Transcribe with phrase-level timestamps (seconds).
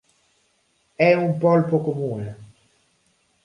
[0.95, 2.37] È un polpo comune.